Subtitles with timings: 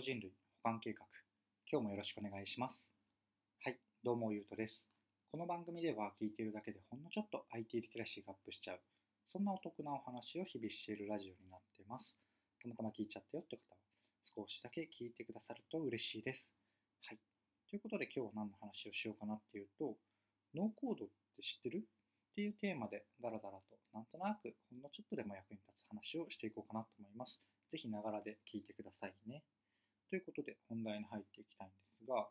[0.00, 0.32] グ人類
[0.64, 1.04] 保管計画。
[1.70, 2.88] 今日もよろしくお願いします。
[3.62, 4.80] はいどうもゆうとです。
[5.30, 8.80] この番組では聞いているだけでほんのちょっと IT リテラシーがアップしちゃう。
[9.30, 12.16] そんなお得なお話を日々しているラジオになってます。
[12.62, 13.76] たまたま聞いちゃったよって方は
[14.24, 16.48] 少しだけ聞いてくださると嬉しいです。
[17.04, 17.20] はい。
[17.68, 20.00] ということで今日は何の話をしようかなっていうと
[20.56, 21.84] ノーコードって知ってる？
[21.84, 27.44] っていうテーマでダラダラとなんとなくほんのちょっとでも役に立つ話をしていこうかなと思います。
[27.68, 29.44] ぜひながらで聞いてくださいね。
[30.10, 32.26] ということで本題に入っていきたいんですが、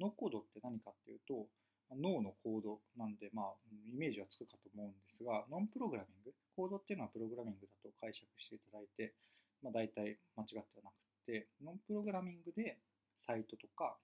[0.00, 1.46] ノーコドって何かっていうと、
[1.92, 3.52] 脳のコードなんで、まあ、
[3.92, 9.12] イメージはつくかと思うんですが、ノンプログラミング、コードっていうのはプログラミングだと解釈していただいて、
[9.60, 12.78] まあ、大体間違ってはなくて、ノンプログラミングで
[13.26, 13.98] サイトとか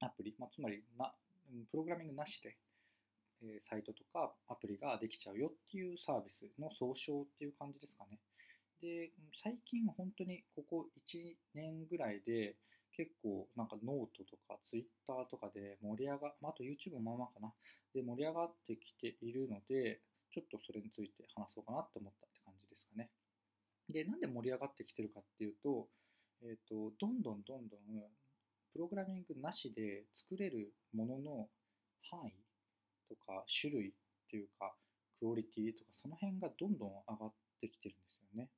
[0.00, 1.10] アプリ、まあ、つまりな
[1.70, 2.54] プログラミングなしで、
[3.58, 8.20] サイトとかアプリができちゃうよっていうサービスの総称っていう感じですかね。
[8.82, 12.56] で、最近本当にここ1年ぐらいで
[12.92, 17.52] 結構なんかノートとかツイッターとかで盛り上が、まあ、と YouTube もまあまあかな、
[17.94, 20.00] で盛り上がってきているので、
[20.34, 23.08] ちょっとそれについて話そうかなって思ったって感じですかね。
[23.88, 25.86] で、なんで盛り上がってきてるかっていうと、
[26.42, 27.80] えっ、ー、と、どんどんどんどん
[28.72, 31.48] プログラミングなしで作れるものの
[32.10, 32.32] 範囲
[33.08, 33.92] とか種類っ
[34.30, 34.74] ていうか、
[35.20, 38.48] クオリティとか、その辺がどんどん上がってきてるんですよね。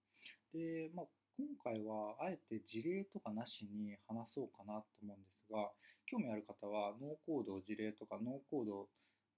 [0.54, 5.68] で、まあ、今回はあえて事例とかなしに話そうかなと思うんですが、
[6.06, 8.88] 興味ある方はノーコード事例とかノーコード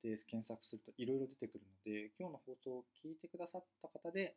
[0.05, 4.37] で検索するといろいろ出てくるので、今日の放送を聞いてくださった方で、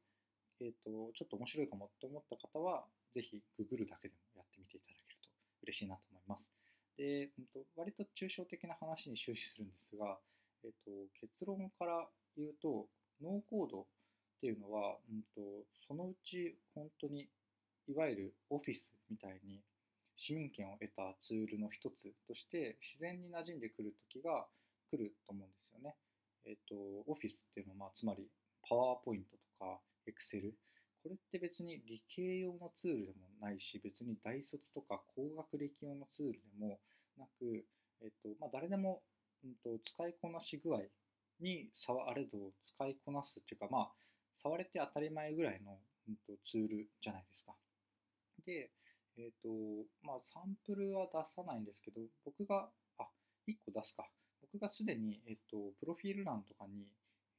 [0.62, 5.30] えーと、ちょっと面白いかもと思った方は、ぜひググるだけでもやってみていただけると
[5.64, 6.48] 嬉しいなと思います。
[6.96, 10.18] で、うん、と割と抽象的な話に終始するんですが、
[10.64, 12.88] えーと結論から言うと、
[13.22, 13.88] ノーコード
[14.40, 17.28] っていうのは、うんと、そのうち本当に
[17.88, 19.60] いわゆるオフィスみたいに
[20.16, 24.48] 市民権を得たツールの一つとして自然に馴染んでくる時が
[24.90, 25.96] 来ると思うんですよね。
[26.46, 26.76] えっ、ー、と、
[27.08, 28.28] オフィスっていうのは、まあ、つまり
[28.68, 30.56] パワーポイントとかエクセル
[31.04, 36.80] これって別に理系用のツールでもないし別に大卒とか高学歴用のツールでも
[37.18, 37.66] なく、
[38.02, 39.02] えっ、とまあ、誰でも、
[39.44, 40.80] うんと、と使いこなし具合
[41.40, 43.90] に差はあれど使いこなすっていうかまあ
[44.42, 45.78] 触れて当たり前ぐらいの、
[46.08, 47.54] うん、とツールじゃないですか。
[48.46, 48.72] で、
[49.18, 49.50] えっ、ー、と、
[50.02, 53.08] まあ、サンプルは出さないんですけど、僕が、あ、
[53.48, 54.08] 1個出すか。
[54.42, 56.88] 僕がすでに、えっ、ー、と、プロフィール欄とかに、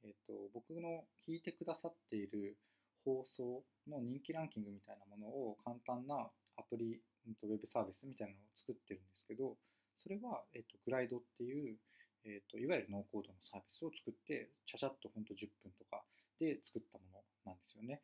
[0.03, 2.57] えっ、ー、と、僕の聞いてくださっている
[3.03, 9.57] 放送の人気ランキングみたいなものを簡単なアプリ、うん、とウェブサービスみたいなのを作ってるんですけど、
[9.97, 11.77] それは、えっと、グライドっていう、
[12.25, 16.03] えっと、いわゆるノーコードのサービスを作って、ちゃちゃっとほんと10分とか
[16.41, 18.01] で作ったものなんですよね。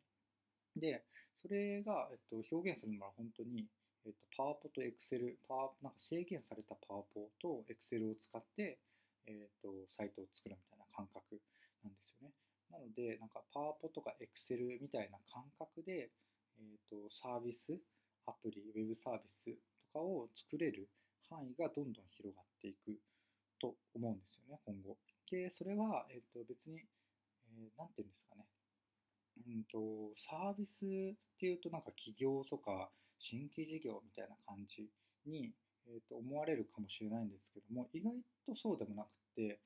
[0.78, 1.02] で、
[1.34, 3.66] それが、えっと、表現するのは本当に、
[4.06, 8.78] えっと、パワポとエクセル、パワなんか制限されたパワポとエクセルを使って、
[9.26, 11.42] えっと、サイトを作るみたいな感覚
[11.82, 12.34] なんですよね。
[12.70, 16.14] なので、なんかパワポとかエクセルみたいな感覚で、
[16.58, 17.74] えっと、サービス、
[18.26, 19.50] アプリ、ウェブサービス
[19.92, 20.88] とかを作れる
[21.28, 22.98] 範囲がどんどん広がっていく
[23.58, 24.96] と思うんですよね、今後。
[25.30, 26.80] で、それは、えっと、別に
[27.56, 28.44] えー、ていうんですかね。
[29.46, 34.88] うんと、サービスっていうとなんか起業とか新規事業みたいな感じ
[35.26, 35.52] に、
[35.86, 38.12] えー、と思われるかもしれないんですけども、意外
[38.46, 39.60] とそうでもなくて、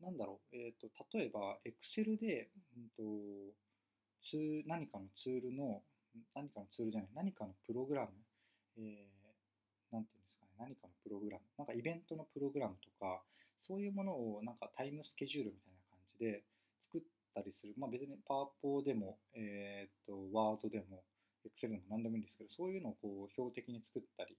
[0.00, 3.54] なんだろう、えー、と例えば Excel で、うんと
[4.66, 5.82] 何かのツールの、
[6.34, 8.08] 何かのツールじゃない、何かのプログラム、
[8.78, 8.84] えー、
[9.90, 13.22] ていうんですかね、何かのプログラム、なんかイベントのプログラムとか、
[13.60, 16.42] そういうものをなんかタイムスケジュールみたいな感じで
[16.80, 17.00] 作っ
[17.34, 21.02] たりする、まあ、別にパワポでも、えー、とワードでも
[21.44, 24.36] Excel でも何でもいいんですけどそういうのをこう標的に作ったり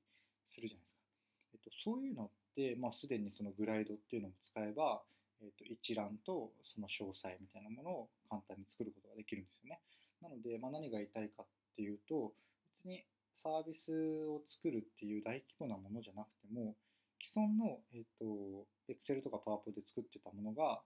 [0.47, 5.01] するじゃないですか、えっと、そういうのって、まあ、すでにそのグライドっていうのも使えば、
[5.41, 9.79] えっと、一覧とその詳細みたいなものを簡単に作ることができるんですよね。
[10.21, 11.45] なので、まあ、何が言いたいかっ
[11.75, 12.33] ていうと
[12.73, 13.03] 別に
[13.35, 13.91] サービス
[14.25, 16.73] を作るっていう大規模なものじゃなくても
[17.21, 20.81] 既存の、えっと、Excel とか PowerPoint で作ってたものが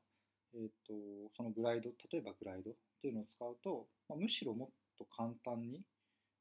[0.54, 0.94] えーと、
[1.36, 5.82] そのグライド例えばグライドっていうのを使うと、まあ、むしろもっと簡単に、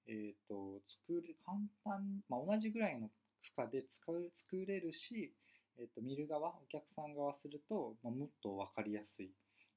[0.07, 3.09] えーと、作る簡単、まあ、同じぐらいの
[3.43, 5.33] 負荷で使う作れるし、
[5.79, 9.31] えーと、見る側お客さん側すると、まあ、もっと分かりやすい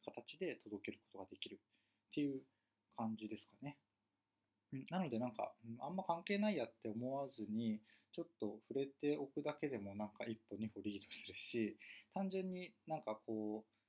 [0.04, 1.57] 形で届けることができるっ
[2.13, 2.42] ていう
[2.98, 3.77] 感じですかね。
[4.89, 5.51] なのでなんか
[5.81, 7.81] あんま関係ないやって思わずに
[8.13, 11.77] ちょっと触れておくだけでもなんか一歩二歩リードするし
[12.13, 13.81] 単純になんかこう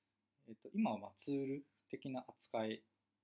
[0.48, 2.82] えっと、今はまツール的な扱い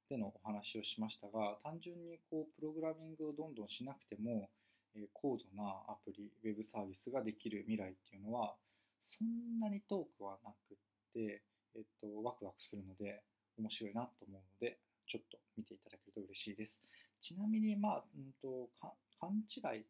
[0.08, 4.50] でのお話をしましたが単純にこうプログラミングをどんどんしなくても、
[4.94, 8.54] え高度なアプリ、ウェブサービスができる未来っていうのは、
[9.02, 10.76] そんなに遠くはなくっ
[11.14, 11.42] て、
[11.76, 13.22] えっと、ワクワクするので、
[13.58, 16.80] 面白いなと思うので、ちょっと見ていただけると嬉しいです。
[17.20, 19.84] ちなみに、まあ、うんと、か勘違い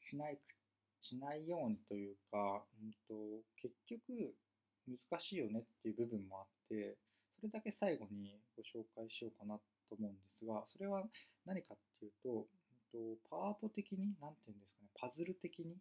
[0.00, 0.38] しない、
[1.00, 4.34] しないようにというか、うんと、結局、
[4.86, 6.96] 難しいよねっていう部分もあって、
[7.40, 9.56] それだけ最後にご紹介しようかな
[9.88, 11.02] と思うんですが、それは
[11.44, 12.62] 何かっていうと、うん
[12.92, 12.98] と
[13.30, 15.76] パワポ的に、なんていうんですかね、パズル的に、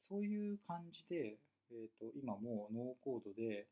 [0.00, 1.38] そういう感じで、
[1.70, 3.66] えー、と今もうノーコードで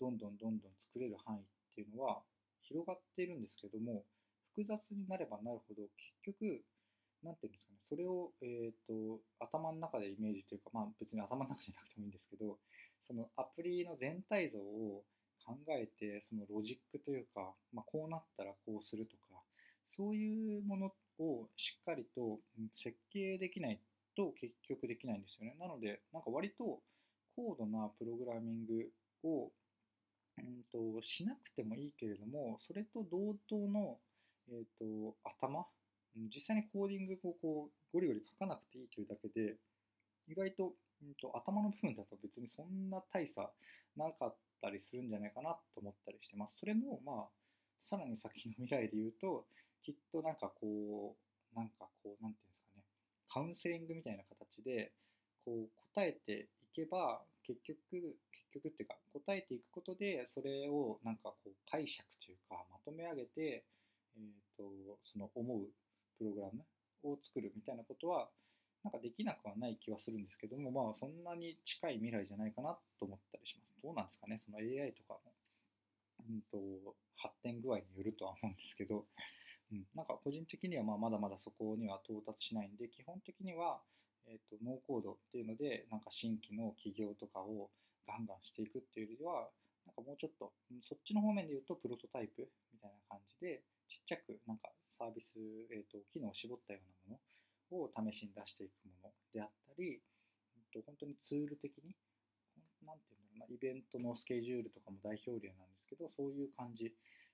[0.00, 1.42] どんどんどんどん作れる範囲っ
[1.74, 2.20] ていうのは
[2.62, 4.04] 広がっているんですけども、
[4.54, 5.82] 複雑になればなるほど、
[6.24, 6.64] 結局、
[7.22, 12.58] なんていうんですかね、それを、えー、と頭の中でイメージというか、まあ、別に頭の中じゃなくてもいいんですけど、
[13.06, 15.02] そのアプリの全体像を
[15.44, 19.40] 考えて、そのロジックというか、まあ、こうなったらこうするとか、
[19.88, 22.38] そういうものをしっかりと
[22.74, 23.80] 設計できない
[24.16, 25.56] と結局できないんですよね。
[25.58, 26.80] なので、なんか割と
[27.34, 28.90] 高度なプログラミング
[29.24, 29.50] を、
[30.36, 33.98] うん、としなくてもいいけれども、それと同等の、
[34.50, 35.66] えー、と頭、
[36.16, 39.56] 実際にコーディングをこうゴリゴリ書かなくていいというだけで、
[40.28, 40.72] 意外と,、
[41.02, 43.50] うん、と頭の部分だと別にそんな大差
[43.96, 46.56] なかったりするんじゃないかなと思ったりしてます。
[46.58, 47.28] それもまあ
[47.80, 49.46] さらに先の未来で言うと
[49.82, 52.82] きっとなんかこうなんかこうなんていうんですかね
[53.28, 54.92] カウンセリングみたいな形で
[55.44, 57.78] こう答えていけば結局
[58.32, 63.64] 結局っていうか答えていくことでそれをなんかこう解釈というかまとめ上げて、
[64.16, 64.64] えー、と
[65.04, 65.68] その思う
[66.18, 66.66] プログラム
[67.04, 68.28] を作るみたいなことは
[68.84, 73.78] なんかできなくはない気はするんですけどもまあそんなに近い未来じゃないかなと思ったりします。
[73.82, 74.40] どうなんですかね？
[74.44, 75.32] その AI とかの、
[76.28, 79.06] うん、と発展具合によるとは思うんですけど、
[79.70, 83.78] うん、なんか個人的にはまあまだまだそこには到達しないんで基本的には、
[84.26, 87.70] えー、とノーコードっていうのでなんか新規の企業とかを
[88.06, 89.50] ガンガンしていくっていうよりは
[89.86, 90.52] なんかもうちょっと
[90.86, 95.38] そっちの方面で言うとプロトタイプみたいな感じでちっちゃくなんかサービス、
[95.70, 97.20] えー、と機能を絞ったようなも
[97.70, 101.94] のを試しに出していくものであったり、うんと本当にツール的に
[102.84, 106.92] なんていうんだろうなイベントのスケジュールとかも代表例なんですけどそういう感じ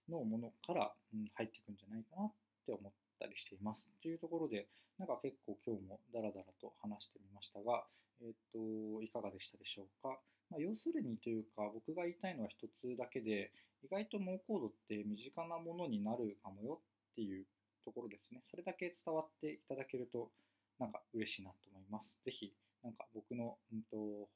[0.09, 2.33] のものから、うん、入っていくんじゃないかなっ
[2.67, 3.89] て思ったりしています。
[4.03, 4.69] というところで、
[4.99, 7.85] なんか結構今日もダラダラと話してみましたが、
[8.21, 10.19] えっ、と、いかがでしたでしょうか。
[10.51, 13.51] まあ、要するにというか、僕が言いたいのは一つだけで、
[13.83, 16.81] 意外とノーコードって身近なものになるかもよ
[17.13, 17.45] っていう
[17.85, 18.43] ところですね。
[18.51, 20.31] それだけ伝わっていただけると、
[20.79, 22.17] なんか嬉しいなと思います。
[22.25, 22.53] ぜひ、
[22.83, 24.29] なんか僕の、うんと、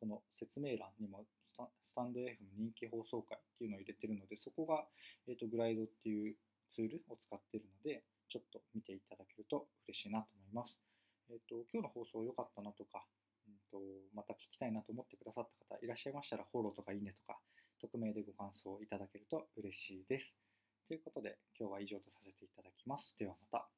[0.00, 1.26] この説明欄にも
[1.82, 4.86] スタンド F の人気放送回っていうのを入れてるので、そこが、
[5.26, 6.36] えー、とグライドっていう
[6.70, 10.78] ツールを使ってるので、ちょっと見ていただけると嬉しいなと思います。
[11.30, 13.04] えっ、と、今日の放送良かったなとか、
[13.48, 13.80] うんと、
[14.14, 17.40] また聞きたいなと思ってくださった方いらっしゃいましたら、フォローとかいいねとか、
[17.80, 20.34] 匿名でご感想いただけると嬉しいです。
[20.88, 23.14] ということで、今日は以上とさせていただきます。
[23.18, 23.77] ではまた。